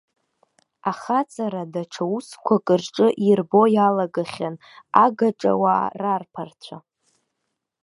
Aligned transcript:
Ахаҵара 0.91 1.63
даҽа 1.73 2.05
усқәак 2.15 2.67
рҿы 2.81 3.07
ирбо 3.27 3.61
иалагахьан 3.75 4.55
агаҿа-уаа 5.03 5.87
рарԥарцәа. 6.01 6.77